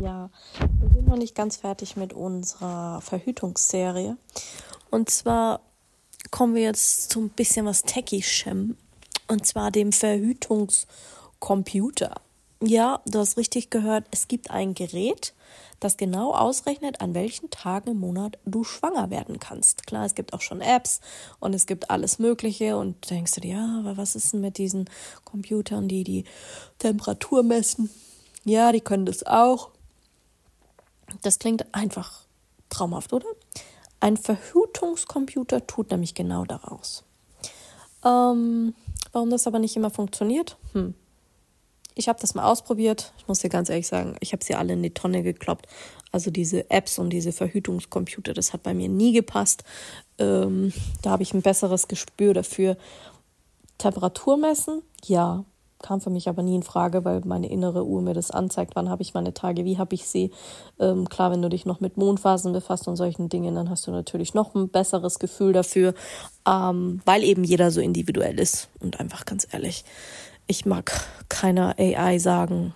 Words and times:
Ja, 0.00 0.30
wir 0.80 0.88
sind 0.90 1.06
noch 1.06 1.16
nicht 1.16 1.34
ganz 1.34 1.56
fertig 1.56 1.96
mit 1.96 2.12
unserer 2.12 3.00
Verhütungsserie. 3.00 4.16
Und 4.90 5.10
zwar 5.10 5.60
kommen 6.30 6.54
wir 6.54 6.62
jetzt 6.62 7.10
zu 7.10 7.20
ein 7.20 7.30
bisschen 7.30 7.66
was 7.66 7.82
Techischem. 7.82 8.76
Und 9.28 9.46
zwar 9.46 9.70
dem 9.70 9.92
Verhütungscomputer. 9.92 12.14
Ja, 12.62 13.00
du 13.06 13.18
hast 13.18 13.36
richtig 13.36 13.70
gehört, 13.70 14.06
es 14.10 14.28
gibt 14.28 14.50
ein 14.50 14.74
Gerät, 14.74 15.34
das 15.80 15.96
genau 15.96 16.32
ausrechnet, 16.32 17.00
an 17.00 17.14
welchen 17.14 17.50
Tagen 17.50 17.90
im 17.90 17.98
Monat 18.00 18.38
du 18.46 18.64
schwanger 18.64 19.10
werden 19.10 19.38
kannst. 19.38 19.86
Klar, 19.86 20.06
es 20.06 20.14
gibt 20.14 20.32
auch 20.32 20.40
schon 20.40 20.60
Apps 20.60 21.00
und 21.40 21.54
es 21.54 21.66
gibt 21.66 21.90
alles 21.90 22.18
Mögliche 22.18 22.78
und 22.78 23.10
denkst 23.10 23.32
du 23.32 23.42
dir, 23.42 23.56
ja, 23.56 23.80
aber 23.80 23.96
was 23.96 24.16
ist 24.16 24.32
denn 24.32 24.40
mit 24.40 24.58
diesen 24.58 24.88
Computern, 25.24 25.88
die 25.88 26.04
die 26.04 26.24
Temperatur 26.78 27.42
messen? 27.42 27.90
Ja, 28.44 28.72
die 28.72 28.80
können 28.80 29.06
das 29.06 29.26
auch. 29.26 29.70
Das 31.22 31.38
klingt 31.38 31.74
einfach 31.74 32.22
traumhaft, 32.68 33.12
oder? 33.12 33.26
Ein 34.00 34.16
Verhütungscomputer 34.16 35.66
tut 35.66 35.90
nämlich 35.90 36.14
genau 36.14 36.44
daraus. 36.44 37.04
Ähm, 38.04 38.74
warum 39.12 39.30
das 39.30 39.46
aber 39.46 39.58
nicht 39.58 39.76
immer 39.76 39.90
funktioniert? 39.90 40.56
Hm. 40.72 40.94
Ich 41.94 42.08
habe 42.08 42.18
das 42.20 42.34
mal 42.34 42.44
ausprobiert. 42.44 43.12
Ich 43.18 43.28
muss 43.28 43.38
dir 43.38 43.48
ganz 43.48 43.68
ehrlich 43.68 43.86
sagen, 43.86 44.16
ich 44.20 44.32
habe 44.32 44.44
sie 44.44 44.56
alle 44.56 44.72
in 44.72 44.82
die 44.82 44.92
Tonne 44.92 45.22
gekloppt. 45.22 45.66
Also 46.10 46.30
diese 46.30 46.70
Apps 46.70 46.98
und 46.98 47.10
diese 47.10 47.32
Verhütungscomputer, 47.32 48.34
das 48.34 48.52
hat 48.52 48.62
bei 48.62 48.74
mir 48.74 48.88
nie 48.88 49.12
gepasst. 49.12 49.64
Ähm, 50.18 50.72
da 51.02 51.10
habe 51.10 51.22
ich 51.22 51.32
ein 51.34 51.42
besseres 51.42 51.88
Gespür 51.88 52.34
dafür. 52.34 52.76
Temperatur 53.78 54.36
messen, 54.36 54.82
ja, 55.04 55.44
kam 55.84 56.00
für 56.00 56.08
mich 56.08 56.30
aber 56.30 56.42
nie 56.42 56.54
in 56.54 56.62
Frage, 56.62 57.04
weil 57.04 57.20
meine 57.26 57.50
innere 57.50 57.84
Uhr 57.84 58.00
mir 58.00 58.14
das 58.14 58.30
anzeigt, 58.30 58.74
wann 58.74 58.88
habe 58.88 59.02
ich 59.02 59.12
meine 59.12 59.34
Tage, 59.34 59.66
wie 59.66 59.76
habe 59.76 59.94
ich 59.94 60.06
sie. 60.08 60.30
Ähm, 60.80 61.08
klar, 61.10 61.30
wenn 61.30 61.42
du 61.42 61.50
dich 61.50 61.66
noch 61.66 61.80
mit 61.80 61.98
Mondphasen 61.98 62.54
befasst 62.54 62.88
und 62.88 62.96
solchen 62.96 63.28
Dingen, 63.28 63.54
dann 63.54 63.68
hast 63.68 63.86
du 63.86 63.90
natürlich 63.90 64.32
noch 64.32 64.54
ein 64.54 64.70
besseres 64.70 65.18
Gefühl 65.18 65.52
dafür, 65.52 65.92
ähm, 66.48 67.02
weil 67.04 67.22
eben 67.22 67.44
jeder 67.44 67.70
so 67.70 67.82
individuell 67.82 68.40
ist. 68.40 68.68
Und 68.80 68.98
einfach 68.98 69.26
ganz 69.26 69.46
ehrlich, 69.52 69.84
ich 70.46 70.64
mag 70.64 71.06
keiner 71.28 71.74
AI 71.78 72.18
sagen, 72.18 72.74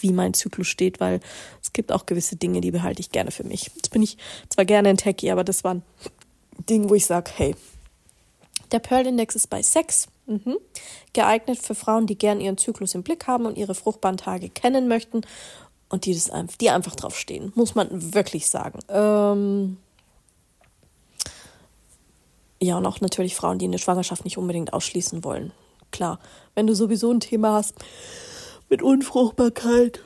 wie 0.00 0.12
mein 0.12 0.34
Zyklus 0.34 0.66
steht, 0.66 0.98
weil 0.98 1.20
es 1.62 1.72
gibt 1.72 1.92
auch 1.92 2.06
gewisse 2.06 2.34
Dinge, 2.34 2.60
die 2.60 2.72
behalte 2.72 3.00
ich 3.00 3.12
gerne 3.12 3.30
für 3.30 3.44
mich. 3.44 3.70
Jetzt 3.76 3.92
bin 3.92 4.02
ich 4.02 4.18
zwar 4.48 4.64
gerne 4.64 4.88
ein 4.88 4.96
Techie, 4.96 5.30
aber 5.30 5.44
das 5.44 5.62
war 5.62 5.74
ein 5.74 5.82
Ding, 6.68 6.90
wo 6.90 6.94
ich 6.94 7.06
sage, 7.06 7.30
hey, 7.36 7.54
der 8.72 8.80
Pearl-Index 8.80 9.36
ist 9.36 9.48
bei 9.48 9.62
6. 9.62 10.08
Mhm. 10.28 10.58
Geeignet 11.14 11.58
für 11.58 11.74
Frauen, 11.74 12.06
die 12.06 12.18
gern 12.18 12.40
ihren 12.40 12.58
Zyklus 12.58 12.94
im 12.94 13.02
Blick 13.02 13.26
haben 13.26 13.46
und 13.46 13.56
ihre 13.56 13.74
fruchtbaren 13.74 14.18
Tage 14.18 14.50
kennen 14.50 14.86
möchten 14.86 15.22
und 15.88 16.04
die, 16.04 16.12
das, 16.12 16.30
die 16.60 16.70
einfach 16.70 16.94
drauf 16.94 17.18
stehen, 17.18 17.50
muss 17.54 17.74
man 17.74 18.14
wirklich 18.14 18.48
sagen. 18.48 18.78
Ähm 18.90 19.78
ja, 22.60 22.76
und 22.76 22.84
auch 22.84 23.00
natürlich 23.00 23.34
Frauen, 23.34 23.58
die 23.58 23.64
eine 23.64 23.78
Schwangerschaft 23.78 24.24
nicht 24.24 24.36
unbedingt 24.36 24.72
ausschließen 24.74 25.24
wollen. 25.24 25.52
Klar, 25.90 26.18
wenn 26.54 26.66
du 26.66 26.74
sowieso 26.74 27.10
ein 27.10 27.20
Thema 27.20 27.54
hast 27.54 27.74
mit 28.68 28.82
Unfruchtbarkeit, 28.82 30.00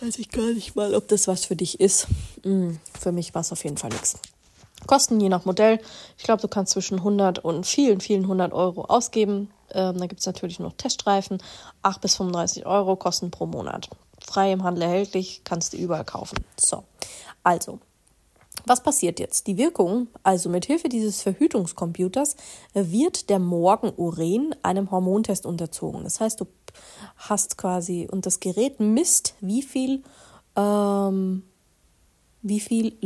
weiß 0.00 0.18
ich 0.18 0.30
gar 0.30 0.46
nicht 0.52 0.76
mal, 0.76 0.94
ob 0.94 1.08
das 1.08 1.28
was 1.28 1.44
für 1.44 1.56
dich 1.56 1.78
ist. 1.78 2.06
Mhm. 2.42 2.80
Für 2.98 3.12
mich 3.12 3.34
war 3.34 3.42
es 3.42 3.52
auf 3.52 3.64
jeden 3.64 3.76
Fall 3.76 3.90
nichts. 3.90 4.18
Kosten 4.86 5.20
je 5.20 5.28
nach 5.28 5.44
Modell. 5.44 5.80
Ich 6.16 6.24
glaube, 6.24 6.40
du 6.40 6.48
kannst 6.48 6.72
zwischen 6.72 6.98
100 6.98 7.40
und 7.40 7.66
vielen, 7.66 8.00
vielen 8.00 8.22
100 8.22 8.52
Euro 8.52 8.82
ausgeben. 8.82 9.50
Ähm, 9.72 9.98
da 9.98 10.06
gibt 10.06 10.20
es 10.20 10.26
natürlich 10.26 10.60
noch 10.60 10.72
Teststreifen. 10.72 11.42
8 11.82 12.00
bis 12.00 12.16
35 12.16 12.66
Euro 12.66 12.96
kosten 12.96 13.30
pro 13.30 13.46
Monat. 13.46 13.88
Frei 14.20 14.52
im 14.52 14.62
Handel 14.62 14.82
erhältlich, 14.82 15.42
kannst 15.44 15.72
du 15.72 15.76
überall 15.76 16.04
kaufen. 16.04 16.44
So, 16.58 16.84
also, 17.42 17.80
was 18.66 18.82
passiert 18.82 19.20
jetzt? 19.20 19.46
Die 19.46 19.56
Wirkung, 19.56 20.08
also 20.22 20.48
mit 20.48 20.66
Hilfe 20.66 20.88
dieses 20.88 21.22
Verhütungscomputers, 21.22 22.36
wird 22.74 23.30
der 23.30 23.38
Morgenurin 23.38 24.54
einem 24.62 24.90
Hormontest 24.90 25.46
unterzogen. 25.46 26.04
Das 26.04 26.20
heißt, 26.20 26.40
du 26.40 26.46
hast 27.16 27.56
quasi, 27.56 28.08
und 28.10 28.26
das 28.26 28.40
Gerät 28.40 28.80
misst, 28.80 29.34
wie 29.40 29.62
viel, 29.62 30.02
ähm, 30.56 31.44
wie 32.42 32.60
viel 32.60 32.96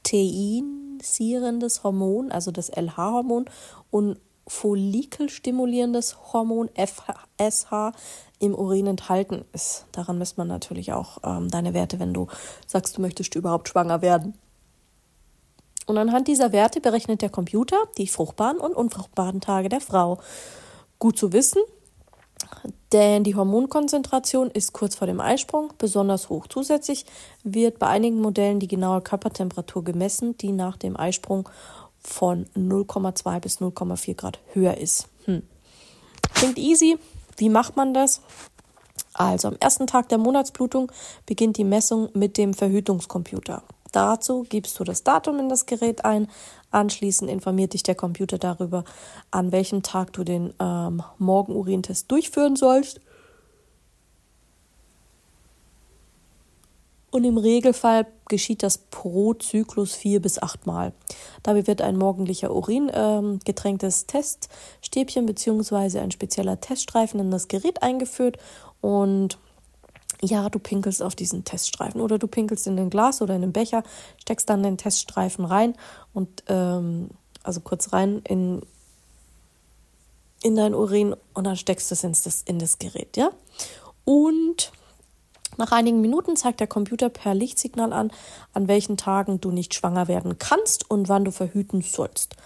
luteinisierendes 0.00 1.82
Hormon, 1.82 2.32
also 2.32 2.50
das 2.50 2.70
LH-Hormon, 2.70 3.46
und 3.90 4.18
follikelstimulierendes 4.46 6.32
Hormon 6.32 6.70
FSH 6.74 7.92
im 8.40 8.54
Urin 8.54 8.86
enthalten 8.86 9.44
ist. 9.52 9.86
Daran 9.92 10.18
misst 10.18 10.38
man 10.38 10.48
natürlich 10.48 10.92
auch 10.92 11.18
ähm, 11.24 11.48
deine 11.48 11.74
Werte, 11.74 12.00
wenn 12.00 12.14
du 12.14 12.26
sagst, 12.66 12.96
du 12.96 13.00
möchtest 13.00 13.34
überhaupt 13.34 13.68
schwanger 13.68 14.02
werden. 14.02 14.34
Und 15.86 15.98
anhand 15.98 16.28
dieser 16.28 16.52
Werte 16.52 16.80
berechnet 16.80 17.22
der 17.22 17.30
Computer 17.30 17.76
die 17.96 18.06
fruchtbaren 18.06 18.58
und 18.58 18.74
unfruchtbaren 18.74 19.40
Tage 19.40 19.68
der 19.68 19.80
Frau. 19.80 20.18
Gut 20.98 21.18
zu 21.18 21.32
wissen, 21.32 21.62
denn 22.92 23.24
die 23.24 23.36
Hormonkonzentration 23.36 24.50
ist 24.50 24.72
kurz 24.72 24.96
vor 24.96 25.06
dem 25.06 25.20
Eisprung 25.20 25.72
besonders 25.78 26.28
hoch. 26.28 26.46
Zusätzlich 26.48 27.06
wird 27.44 27.78
bei 27.78 27.86
einigen 27.86 28.20
Modellen 28.20 28.58
die 28.58 28.68
genaue 28.68 29.00
Körpertemperatur 29.00 29.84
gemessen, 29.84 30.36
die 30.38 30.52
nach 30.52 30.76
dem 30.76 30.96
Eisprung 30.96 31.48
von 32.02 32.46
0,2 32.56 33.40
bis 33.40 33.58
0,4 33.60 34.14
Grad 34.14 34.40
höher 34.52 34.76
ist. 34.76 35.08
Hm. 35.26 35.42
Klingt 36.34 36.58
easy. 36.58 36.98
Wie 37.36 37.48
macht 37.48 37.76
man 37.76 37.94
das? 37.94 38.20
Also 39.12 39.48
am 39.48 39.56
ersten 39.60 39.86
Tag 39.86 40.08
der 40.08 40.18
Monatsblutung 40.18 40.90
beginnt 41.26 41.56
die 41.56 41.64
Messung 41.64 42.08
mit 42.14 42.38
dem 42.38 42.54
Verhütungscomputer. 42.54 43.62
Dazu 43.92 44.44
gibst 44.48 44.78
du 44.78 44.84
das 44.84 45.02
Datum 45.02 45.38
in 45.38 45.48
das 45.48 45.66
Gerät 45.66 46.04
ein. 46.04 46.28
Anschließend 46.70 47.30
informiert 47.30 47.74
dich 47.74 47.82
der 47.82 47.94
Computer 47.94 48.38
darüber, 48.38 48.84
an 49.30 49.52
welchem 49.52 49.82
Tag 49.82 50.12
du 50.12 50.24
den 50.24 50.54
ähm, 50.60 51.02
Morgenurintest 51.18 52.10
durchführen 52.10 52.56
sollst. 52.56 53.00
Und 57.10 57.24
im 57.24 57.38
Regelfall 57.38 58.06
geschieht 58.28 58.62
das 58.62 58.78
pro 58.78 59.34
Zyklus 59.34 59.94
vier 59.94 60.22
bis 60.22 60.40
acht 60.40 60.66
Mal. 60.66 60.92
Dabei 61.42 61.66
wird 61.66 61.82
ein 61.82 61.96
morgendlicher 61.96 62.54
Urin 62.54 62.88
äh, 62.88 63.38
getränktes 63.44 64.06
Teststäbchen 64.06 65.26
bzw. 65.26 65.98
ein 65.98 66.12
spezieller 66.12 66.60
Teststreifen 66.60 67.18
in 67.18 67.32
das 67.32 67.48
Gerät 67.48 67.82
eingeführt 67.82 68.38
und 68.80 69.38
ja, 70.22 70.48
du 70.48 70.58
pinkelst 70.58 71.02
auf 71.02 71.14
diesen 71.14 71.44
Teststreifen 71.44 72.00
oder 72.00 72.18
du 72.18 72.26
pinkelst 72.26 72.66
in 72.66 72.78
ein 72.78 72.90
Glas 72.90 73.22
oder 73.22 73.34
in 73.34 73.42
einen 73.42 73.52
Becher, 73.52 73.82
steckst 74.20 74.48
dann 74.50 74.62
den 74.62 74.76
Teststreifen 74.76 75.44
rein 75.44 75.74
und 76.12 76.44
ähm, 76.48 77.10
also 77.42 77.60
kurz 77.60 77.92
rein 77.92 78.20
in, 78.28 78.62
in 80.42 80.56
dein 80.56 80.74
Urin 80.74 81.14
und 81.34 81.44
dann 81.44 81.56
steckst 81.56 81.90
du 81.90 81.94
es 81.94 82.04
ins, 82.04 82.22
das, 82.22 82.42
in 82.42 82.58
das 82.58 82.78
Gerät, 82.78 83.16
ja. 83.16 83.30
Und 84.04 84.72
nach 85.56 85.72
einigen 85.72 86.00
Minuten 86.00 86.36
zeigt 86.36 86.60
der 86.60 86.66
Computer 86.66 87.08
per 87.08 87.34
Lichtsignal 87.34 87.92
an, 87.92 88.10
an 88.52 88.68
welchen 88.68 88.96
Tagen 88.96 89.40
du 89.40 89.50
nicht 89.50 89.74
schwanger 89.74 90.08
werden 90.08 90.38
kannst 90.38 90.90
und 90.90 91.08
wann 91.08 91.24
du 91.24 91.32
verhüten 91.32 91.82
sollst, 91.82 92.36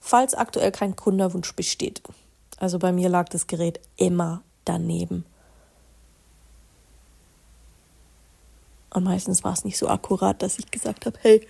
falls 0.00 0.34
aktuell 0.34 0.72
kein 0.72 0.96
Kunderwunsch 0.96 1.54
besteht. 1.54 2.02
Also 2.58 2.78
bei 2.78 2.92
mir 2.92 3.08
lag 3.08 3.28
das 3.28 3.46
Gerät 3.46 3.80
immer 3.96 4.42
daneben. 4.64 5.24
Und 8.98 9.04
meistens 9.04 9.44
war 9.44 9.52
es 9.52 9.64
nicht 9.64 9.78
so 9.78 9.86
akkurat, 9.86 10.42
dass 10.42 10.58
ich 10.58 10.72
gesagt 10.72 11.06
habe, 11.06 11.16
hey, 11.22 11.46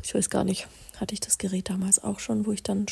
ich 0.00 0.14
weiß 0.14 0.30
gar 0.30 0.44
nicht, 0.44 0.68
hatte 0.96 1.12
ich 1.12 1.18
das 1.18 1.38
Gerät 1.38 1.70
damals 1.70 2.02
auch 2.04 2.20
schon, 2.20 2.46
wo 2.46 2.52
ich 2.52 2.62
dann 2.62 2.86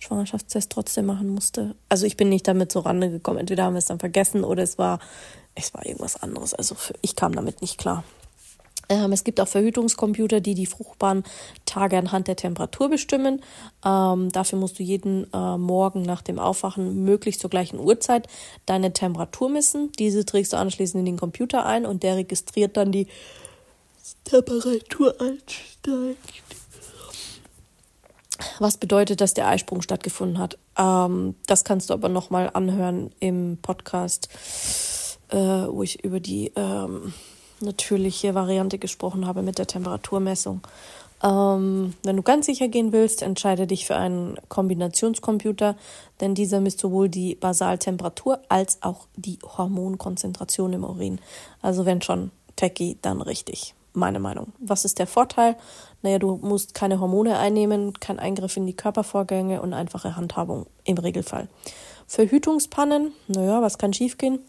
Schwangerschaftstest 0.00 0.72
trotzdem 0.72 1.06
machen 1.06 1.28
musste. 1.28 1.76
Also 1.88 2.04
ich 2.04 2.16
bin 2.16 2.30
nicht 2.30 2.48
damit 2.48 2.72
so 2.72 2.80
Rande 2.80 3.10
gekommen. 3.10 3.38
Entweder 3.38 3.62
haben 3.62 3.74
wir 3.74 3.78
es 3.78 3.84
dann 3.84 4.00
vergessen 4.00 4.42
oder 4.42 4.64
es 4.64 4.76
war, 4.76 4.98
es 5.54 5.72
war 5.72 5.86
irgendwas 5.86 6.20
anderes. 6.20 6.52
Also 6.52 6.74
ich 7.00 7.14
kam 7.14 7.32
damit 7.32 7.62
nicht 7.62 7.78
klar. 7.78 8.02
Ähm, 8.90 9.12
es 9.12 9.24
gibt 9.24 9.40
auch 9.40 9.48
Verhütungscomputer, 9.48 10.40
die 10.40 10.54
die 10.54 10.66
fruchtbaren 10.66 11.22
Tage 11.64 11.96
anhand 11.96 12.28
der 12.28 12.36
Temperatur 12.36 12.90
bestimmen. 12.90 13.40
Ähm, 13.84 14.30
dafür 14.30 14.58
musst 14.58 14.78
du 14.78 14.82
jeden 14.82 15.32
äh, 15.32 15.56
Morgen 15.56 16.02
nach 16.02 16.20
dem 16.20 16.38
Aufwachen 16.38 17.04
möglichst 17.04 17.40
zur 17.40 17.50
gleichen 17.50 17.78
Uhrzeit 17.78 18.26
deine 18.66 18.92
Temperatur 18.92 19.48
messen. 19.48 19.92
Diese 19.98 20.26
trägst 20.26 20.52
du 20.52 20.58
anschließend 20.58 21.00
in 21.00 21.06
den 21.06 21.18
Computer 21.18 21.64
ein 21.64 21.86
und 21.86 22.02
der 22.02 22.16
registriert 22.16 22.76
dann 22.76 22.90
die 22.92 23.06
Temperatur 24.24 25.14
ansteigt. 25.20 26.18
Was 28.58 28.76
bedeutet, 28.76 29.20
dass 29.20 29.34
der 29.34 29.46
Eisprung 29.46 29.82
stattgefunden 29.82 30.38
hat? 30.38 30.58
Ähm, 30.76 31.36
das 31.46 31.62
kannst 31.62 31.90
du 31.90 31.94
aber 31.94 32.08
nochmal 32.08 32.50
anhören 32.52 33.12
im 33.20 33.58
Podcast, 33.62 34.28
äh, 35.28 35.36
wo 35.36 35.82
ich 35.84 36.02
über 36.02 36.18
die 36.18 36.50
ähm, 36.56 37.12
natürliche 37.60 38.34
Variante 38.34 38.78
gesprochen 38.78 39.26
habe 39.26 39.42
mit 39.42 39.58
der 39.58 39.66
Temperaturmessung. 39.66 40.60
Ähm, 41.22 41.94
wenn 42.02 42.16
du 42.16 42.22
ganz 42.22 42.46
sicher 42.46 42.68
gehen 42.68 42.92
willst, 42.92 43.22
entscheide 43.22 43.66
dich 43.66 43.86
für 43.86 43.96
einen 43.96 44.38
Kombinationscomputer, 44.48 45.76
denn 46.20 46.34
dieser 46.34 46.60
misst 46.60 46.80
sowohl 46.80 47.08
die 47.08 47.34
Basaltemperatur 47.34 48.40
als 48.48 48.82
auch 48.82 49.06
die 49.16 49.38
Hormonkonzentration 49.42 50.72
im 50.72 50.84
Urin. 50.84 51.20
Also 51.60 51.84
wenn 51.84 52.00
schon 52.00 52.30
techy, 52.56 52.96
dann 53.02 53.20
richtig 53.20 53.74
meine 53.92 54.20
Meinung. 54.20 54.52
Was 54.58 54.84
ist 54.84 54.98
der 54.98 55.06
Vorteil? 55.06 55.56
Naja, 56.02 56.18
du 56.18 56.38
musst 56.42 56.74
keine 56.74 57.00
Hormone 57.00 57.38
einnehmen, 57.38 57.98
kein 57.98 58.18
Eingriff 58.18 58.56
in 58.56 58.66
die 58.66 58.76
Körpervorgänge 58.76 59.60
und 59.60 59.72
einfache 59.72 60.16
Handhabung 60.16 60.66
im 60.84 60.98
Regelfall. 60.98 61.48
Verhütungspannen, 62.06 63.12
naja, 63.28 63.62
was 63.62 63.78
kann 63.78 63.92
schiefgehen? 63.92 64.40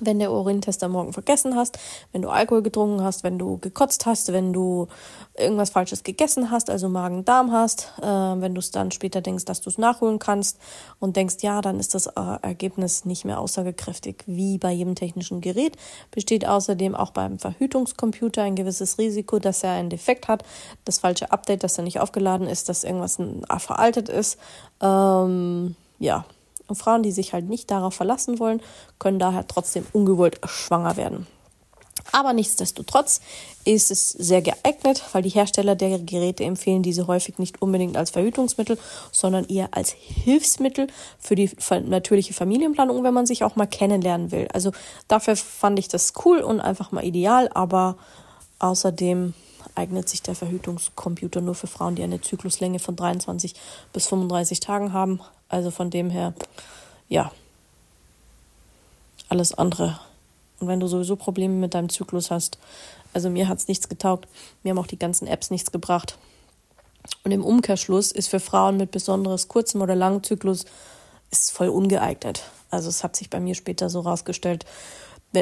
Wenn 0.00 0.18
der 0.18 0.32
Urintest 0.32 0.82
am 0.82 0.92
Morgen 0.92 1.12
vergessen 1.12 1.56
hast, 1.56 1.78
wenn 2.12 2.22
du 2.22 2.28
Alkohol 2.28 2.62
getrunken 2.62 3.02
hast, 3.02 3.24
wenn 3.24 3.38
du 3.38 3.58
gekotzt 3.58 4.06
hast, 4.06 4.32
wenn 4.32 4.52
du 4.52 4.88
irgendwas 5.36 5.70
Falsches 5.70 6.02
gegessen 6.02 6.50
hast, 6.50 6.70
also 6.70 6.88
Magen-Darm 6.88 7.52
hast, 7.52 7.92
äh, 8.00 8.04
wenn 8.04 8.54
du 8.54 8.58
es 8.58 8.70
dann 8.70 8.90
später 8.90 9.20
denkst, 9.20 9.44
dass 9.44 9.60
du 9.60 9.70
es 9.70 9.78
nachholen 9.78 10.18
kannst 10.18 10.58
und 10.98 11.16
denkst, 11.16 11.36
ja, 11.40 11.60
dann 11.60 11.80
ist 11.80 11.94
das 11.94 12.06
äh, 12.06 12.12
Ergebnis 12.42 13.04
nicht 13.04 13.24
mehr 13.24 13.40
aussagekräftig. 13.40 14.24
Wie 14.26 14.58
bei 14.58 14.72
jedem 14.72 14.94
technischen 14.94 15.40
Gerät 15.40 15.76
besteht 16.10 16.46
außerdem 16.46 16.94
auch 16.94 17.10
beim 17.10 17.38
Verhütungscomputer 17.38 18.42
ein 18.42 18.54
gewisses 18.54 18.98
Risiko, 18.98 19.38
dass 19.38 19.62
er 19.62 19.72
einen 19.72 19.90
Defekt 19.90 20.28
hat, 20.28 20.44
das 20.84 20.98
falsche 20.98 21.32
Update, 21.32 21.64
dass 21.64 21.78
er 21.78 21.84
nicht 21.84 22.00
aufgeladen 22.00 22.46
ist, 22.46 22.68
dass 22.68 22.84
irgendwas 22.84 23.18
veraltet 23.58 24.08
ist. 24.08 24.38
Ähm, 24.80 25.76
ja, 25.98 26.24
und 26.68 26.76
Frauen, 26.76 27.02
die 27.02 27.12
sich 27.12 27.32
halt 27.32 27.48
nicht 27.48 27.70
darauf 27.70 27.94
verlassen 27.94 28.38
wollen, 28.38 28.62
können 28.98 29.18
daher 29.18 29.46
trotzdem 29.46 29.86
ungewollt 29.92 30.40
schwanger 30.44 30.96
werden. 30.96 31.26
Aber 32.12 32.32
nichtsdestotrotz 32.32 33.20
ist 33.64 33.90
es 33.90 34.10
sehr 34.10 34.40
geeignet, 34.40 35.02
weil 35.12 35.22
die 35.22 35.30
Hersteller 35.30 35.74
der 35.74 35.98
Geräte 35.98 36.44
empfehlen 36.44 36.82
diese 36.82 37.06
häufig 37.06 37.38
nicht 37.38 37.60
unbedingt 37.60 37.96
als 37.96 38.10
Verhütungsmittel, 38.10 38.78
sondern 39.10 39.44
eher 39.46 39.68
als 39.72 39.90
Hilfsmittel 39.90 40.86
für 41.18 41.34
die 41.34 41.50
natürliche 41.84 42.32
Familienplanung, 42.32 43.02
wenn 43.02 43.14
man 43.14 43.26
sich 43.26 43.44
auch 43.44 43.56
mal 43.56 43.66
kennenlernen 43.66 44.30
will. 44.30 44.48
Also 44.52 44.72
dafür 45.08 45.36
fand 45.36 45.78
ich 45.78 45.88
das 45.88 46.12
cool 46.24 46.40
und 46.40 46.60
einfach 46.60 46.92
mal 46.92 47.04
ideal, 47.04 47.50
aber 47.52 47.96
außerdem 48.60 49.34
eignet 49.74 50.08
sich 50.08 50.22
der 50.22 50.34
Verhütungscomputer 50.34 51.40
nur 51.40 51.54
für 51.54 51.66
Frauen, 51.66 51.96
die 51.96 52.02
eine 52.02 52.20
Zykluslänge 52.20 52.78
von 52.78 52.96
23 52.96 53.54
bis 53.92 54.06
35 54.06 54.60
Tagen 54.60 54.92
haben. 54.92 55.20
Also 55.48 55.70
von 55.70 55.90
dem 55.90 56.10
her, 56.10 56.34
ja, 57.08 57.30
alles 59.28 59.54
andere. 59.54 59.98
Und 60.60 60.68
wenn 60.68 60.80
du 60.80 60.86
sowieso 60.86 61.16
Probleme 61.16 61.54
mit 61.54 61.74
deinem 61.74 61.88
Zyklus 61.88 62.30
hast, 62.30 62.58
also 63.12 63.30
mir 63.30 63.48
hat 63.48 63.58
es 63.58 63.68
nichts 63.68 63.88
getaugt, 63.88 64.28
mir 64.62 64.70
haben 64.70 64.78
auch 64.78 64.86
die 64.86 64.98
ganzen 64.98 65.26
Apps 65.26 65.50
nichts 65.50 65.72
gebracht. 65.72 66.18
Und 67.24 67.30
im 67.30 67.44
Umkehrschluss 67.44 68.12
ist 68.12 68.28
für 68.28 68.40
Frauen 68.40 68.76
mit 68.76 68.90
besonders 68.90 69.48
kurzem 69.48 69.82
oder 69.82 69.94
langem 69.94 70.22
Zyklus 70.22 70.64
ist 71.30 71.52
voll 71.52 71.68
ungeeignet. 71.68 72.42
Also 72.70 72.88
es 72.88 73.04
hat 73.04 73.16
sich 73.16 73.30
bei 73.30 73.40
mir 73.40 73.54
später 73.54 73.90
so 73.90 74.00
rausgestellt, 74.00 74.64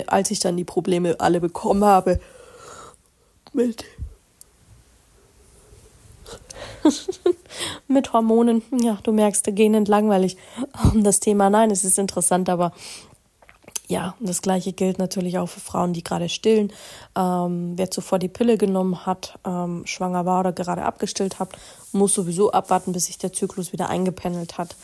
als 0.07 0.31
ich 0.31 0.41
dann 0.41 0.57
die 0.57 0.65
Probleme 0.65 1.21
alle 1.21 1.41
bekommen 1.41 1.85
habe 1.85 2.21
mit 3.53 3.85
mit 7.89 8.13
Hormonen. 8.13 8.63
Ja, 8.81 8.99
du 9.03 9.13
merkst, 9.13 9.45
gähnend 9.55 9.89
langweilig 9.89 10.37
um 10.93 11.05
das 11.05 11.21
Thema. 11.21 11.51
Nein, 11.51 11.71
es 11.71 11.85
ist 11.85 11.99
interessant, 11.99 12.49
aber 12.49 12.73
ja, 13.87 14.15
das 14.19 14.41
gleiche 14.41 14.73
gilt 14.73 14.99
natürlich 14.99 15.39
auch 15.39 15.49
für 15.49 15.61
Frauen, 15.61 15.93
die 15.93 16.03
gerade 16.03 16.29
stillen. 16.29 16.73
Ähm, 17.17 17.75
wer 17.77 17.91
zuvor 17.91 18.19
die 18.19 18.29
Pille 18.29 18.57
genommen 18.57 19.05
hat, 19.05 19.39
ähm, 19.45 19.83
schwanger 19.85 20.25
war 20.25 20.41
oder 20.41 20.53
gerade 20.53 20.85
abgestillt 20.85 21.39
hat, 21.39 21.51
muss 21.93 22.15
sowieso 22.15 22.51
abwarten, 22.53 22.93
bis 22.93 23.07
sich 23.07 23.19
der 23.19 23.33
Zyklus 23.33 23.73
wieder 23.73 23.91
eingependelt 23.91 24.57
hat. 24.57 24.77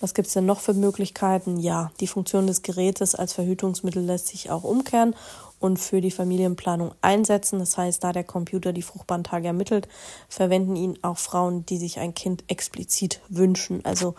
Was 0.00 0.14
gibt 0.14 0.28
es 0.28 0.34
denn 0.34 0.46
noch 0.46 0.60
für 0.60 0.74
Möglichkeiten? 0.74 1.58
Ja, 1.58 1.90
die 2.00 2.06
Funktion 2.06 2.46
des 2.46 2.62
Gerätes 2.62 3.14
als 3.14 3.32
Verhütungsmittel 3.32 4.02
lässt 4.02 4.28
sich 4.28 4.50
auch 4.50 4.64
umkehren 4.64 5.14
und 5.58 5.78
für 5.78 6.00
die 6.00 6.10
Familienplanung 6.10 6.94
einsetzen. 7.00 7.58
Das 7.58 7.76
heißt, 7.76 8.02
da 8.02 8.12
der 8.12 8.24
Computer 8.24 8.72
die 8.72 8.82
fruchtbaren 8.82 9.24
Tage 9.24 9.48
ermittelt, 9.48 9.88
verwenden 10.28 10.76
ihn 10.76 10.98
auch 11.02 11.18
Frauen, 11.18 11.66
die 11.66 11.78
sich 11.78 11.98
ein 11.98 12.14
Kind 12.14 12.44
explizit 12.48 13.20
wünschen. 13.28 13.84
Also 13.84 14.14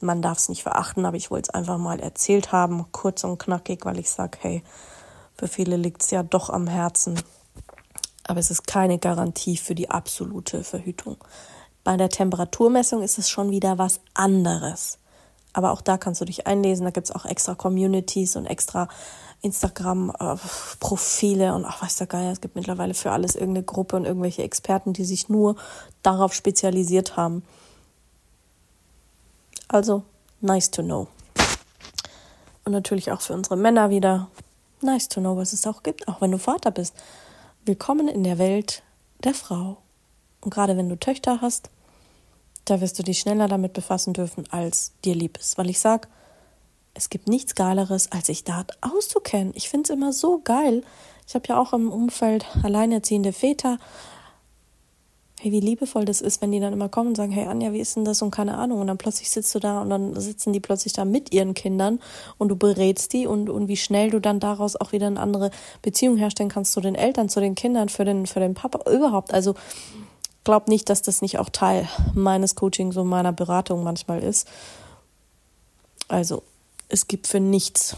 man 0.00 0.22
darf 0.22 0.38
es 0.38 0.48
nicht 0.48 0.62
verachten, 0.62 1.06
aber 1.06 1.16
ich 1.16 1.30
wollte 1.30 1.48
es 1.50 1.54
einfach 1.54 1.78
mal 1.78 2.00
erzählt 2.00 2.52
haben, 2.52 2.86
kurz 2.92 3.24
und 3.24 3.38
knackig, 3.38 3.84
weil 3.84 3.98
ich 3.98 4.10
sage, 4.10 4.38
hey, 4.40 4.62
für 5.34 5.48
viele 5.48 5.76
liegt 5.76 6.02
es 6.02 6.10
ja 6.10 6.22
doch 6.22 6.50
am 6.50 6.66
Herzen. 6.66 7.20
Aber 8.24 8.40
es 8.40 8.50
ist 8.50 8.66
keine 8.66 8.98
Garantie 8.98 9.56
für 9.56 9.74
die 9.74 9.90
absolute 9.90 10.64
Verhütung. 10.64 11.16
Bei 11.84 11.96
der 11.96 12.08
Temperaturmessung 12.08 13.02
ist 13.02 13.18
es 13.18 13.30
schon 13.30 13.50
wieder 13.50 13.78
was 13.78 14.00
anderes. 14.14 14.98
Aber 15.56 15.72
auch 15.72 15.80
da 15.80 15.96
kannst 15.96 16.20
du 16.20 16.26
dich 16.26 16.46
einlesen. 16.46 16.84
Da 16.84 16.90
gibt 16.90 17.08
es 17.08 17.16
auch 17.16 17.24
extra 17.24 17.54
Communities 17.54 18.36
und 18.36 18.44
extra 18.44 18.88
Instagram-Profile 19.40 21.54
und 21.54 21.64
ach, 21.64 21.80
weiß 21.80 21.96
der 21.96 22.06
Geier, 22.06 22.30
es 22.30 22.42
gibt 22.42 22.56
mittlerweile 22.56 22.92
für 22.92 23.10
alles 23.10 23.36
irgendeine 23.36 23.64
Gruppe 23.64 23.96
und 23.96 24.04
irgendwelche 24.04 24.42
Experten, 24.42 24.92
die 24.92 25.06
sich 25.06 25.30
nur 25.30 25.56
darauf 26.02 26.34
spezialisiert 26.34 27.16
haben. 27.16 27.42
Also, 29.66 30.02
nice 30.42 30.70
to 30.70 30.82
know. 30.82 31.08
Und 32.66 32.72
natürlich 32.72 33.10
auch 33.10 33.22
für 33.22 33.32
unsere 33.32 33.56
Männer 33.56 33.88
wieder 33.88 34.28
nice 34.82 35.08
to 35.08 35.20
know, 35.20 35.38
was 35.38 35.54
es 35.54 35.66
auch 35.66 35.82
gibt, 35.82 36.06
auch 36.06 36.20
wenn 36.20 36.32
du 36.32 36.38
Vater 36.38 36.70
bist. 36.70 36.94
Willkommen 37.64 38.08
in 38.08 38.24
der 38.24 38.36
Welt 38.36 38.82
der 39.24 39.32
Frau. 39.32 39.78
Und 40.42 40.52
gerade 40.52 40.76
wenn 40.76 40.90
du 40.90 40.98
Töchter 40.98 41.40
hast, 41.40 41.70
da 42.66 42.80
wirst 42.80 42.98
du 42.98 43.02
dich 43.02 43.20
schneller 43.20 43.48
damit 43.48 43.72
befassen 43.72 44.12
dürfen, 44.12 44.44
als 44.50 44.92
dir 45.04 45.14
lieb 45.14 45.38
ist. 45.38 45.56
Weil 45.56 45.70
ich 45.70 45.78
sag, 45.78 46.08
es 46.94 47.10
gibt 47.10 47.28
nichts 47.28 47.54
Geileres, 47.54 48.10
als 48.10 48.26
sich 48.26 48.44
da 48.44 48.64
auszukennen. 48.80 49.52
Ich 49.54 49.68
finde 49.68 49.84
es 49.84 49.90
immer 49.90 50.12
so 50.12 50.40
geil. 50.42 50.82
Ich 51.28 51.34
habe 51.34 51.44
ja 51.48 51.58
auch 51.58 51.72
im 51.72 51.90
Umfeld 51.90 52.46
alleinerziehende 52.62 53.32
Väter. 53.32 53.78
Hey, 55.38 55.52
wie 55.52 55.60
liebevoll 55.60 56.06
das 56.06 56.22
ist, 56.22 56.40
wenn 56.40 56.50
die 56.50 56.60
dann 56.60 56.72
immer 56.72 56.88
kommen 56.88 57.08
und 57.08 57.16
sagen, 57.16 57.32
hey 57.32 57.46
Anja, 57.46 57.72
wie 57.72 57.80
ist 57.80 57.94
denn 57.94 58.06
das 58.06 58.22
und 58.22 58.30
keine 58.30 58.56
Ahnung. 58.56 58.80
Und 58.80 58.86
dann 58.86 58.96
plötzlich 58.96 59.28
sitzt 59.30 59.54
du 59.54 59.58
da 59.58 59.82
und 59.82 59.90
dann 59.90 60.18
sitzen 60.18 60.54
die 60.54 60.60
plötzlich 60.60 60.94
da 60.94 61.04
mit 61.04 61.34
ihren 61.34 61.52
Kindern 61.52 62.00
und 62.38 62.48
du 62.48 62.56
berätst 62.56 63.12
die 63.12 63.26
und, 63.26 63.50
und 63.50 63.68
wie 63.68 63.76
schnell 63.76 64.10
du 64.10 64.18
dann 64.18 64.40
daraus 64.40 64.76
auch 64.76 64.92
wieder 64.92 65.08
eine 65.08 65.20
andere 65.20 65.50
Beziehung 65.82 66.16
herstellen 66.16 66.48
kannst 66.48 66.72
zu 66.72 66.80
den 66.80 66.94
Eltern, 66.94 67.28
zu 67.28 67.40
den 67.40 67.54
Kindern, 67.54 67.90
für 67.90 68.06
den, 68.06 68.26
für 68.26 68.40
den 68.40 68.54
Papa, 68.54 68.90
überhaupt. 68.90 69.34
Also 69.34 69.54
glaube 70.46 70.70
nicht, 70.70 70.88
dass 70.88 71.02
das 71.02 71.20
nicht 71.20 71.38
auch 71.38 71.50
Teil 71.50 71.88
meines 72.14 72.54
Coachings 72.54 72.96
und 72.96 73.08
meiner 73.08 73.32
Beratung 73.32 73.82
manchmal 73.82 74.22
ist. 74.22 74.48
Also, 76.08 76.44
es 76.88 77.08
gibt 77.08 77.26
für 77.26 77.40
nichts. 77.40 77.96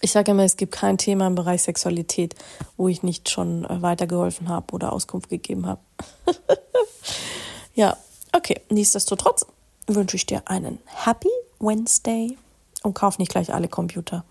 Ich 0.00 0.12
sage 0.12 0.30
immer, 0.30 0.44
es 0.44 0.56
gibt 0.56 0.72
kein 0.72 0.96
Thema 0.96 1.26
im 1.26 1.34
Bereich 1.34 1.62
Sexualität, 1.62 2.36
wo 2.76 2.86
ich 2.86 3.02
nicht 3.02 3.28
schon 3.28 3.64
äh, 3.64 3.82
weitergeholfen 3.82 4.48
habe 4.48 4.72
oder 4.72 4.92
Auskunft 4.92 5.28
gegeben 5.28 5.66
habe. 5.66 5.80
ja, 7.74 7.96
okay. 8.32 8.60
Nichtsdestotrotz 8.70 9.44
wünsche 9.88 10.16
ich 10.16 10.26
dir 10.26 10.42
einen 10.46 10.78
Happy 10.86 11.28
Wednesday 11.58 12.38
und 12.84 12.94
kauf 12.94 13.18
nicht 13.18 13.32
gleich 13.32 13.52
alle 13.52 13.68
Computer. 13.68 14.24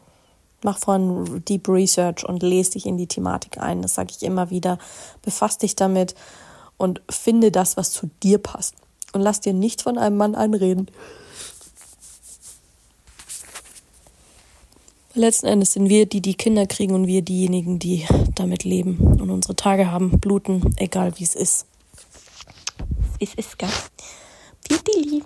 Mach 0.64 0.78
vorhin 0.78 1.44
Deep 1.44 1.68
Research 1.68 2.24
und 2.24 2.44
lese 2.44 2.72
dich 2.72 2.86
in 2.86 2.98
die 2.98 3.08
Thematik 3.08 3.58
ein. 3.60 3.82
Das 3.82 3.96
sage 3.96 4.14
ich 4.16 4.24
immer 4.24 4.50
wieder. 4.50 4.80
Befass 5.22 5.58
dich 5.58 5.76
damit 5.76 6.16
und 6.80 7.02
finde 7.10 7.52
das, 7.52 7.78
was 7.78 7.92
zu 7.92 8.10
dir 8.24 8.40
passt. 8.40 8.74
Und 9.14 9.22
lass 9.22 9.42
dir 9.42 9.54
nicht 9.54 9.84
von 9.84 10.00
einem 10.00 10.18
Mann 10.18 10.34
einreden. 10.34 10.90
Letzten 15.14 15.48
Endes 15.48 15.74
sind 15.74 15.90
wir, 15.90 16.06
die 16.06 16.22
die 16.22 16.36
Kinder 16.36 16.66
kriegen 16.66 16.94
und 16.94 17.06
wir 17.06 17.22
diejenigen, 17.22 17.78
die 17.78 18.06
damit 18.36 18.64
leben 18.64 18.98
und 18.98 19.30
unsere 19.30 19.56
Tage 19.56 19.92
haben, 19.92 20.20
bluten, 20.20 20.76
egal 20.78 21.14
wie 21.18 21.24
es 21.24 21.36
ist. 21.36 21.66
Es 23.20 23.34
ist, 23.34 23.60
gell? 23.60 23.70
Beauty 24.68 25.24